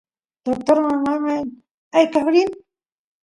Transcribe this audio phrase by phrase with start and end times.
[0.45, 1.41] doctorman mamay
[1.97, 2.49] aykaf rin